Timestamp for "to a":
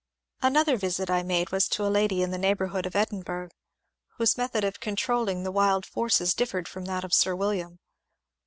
1.67-1.85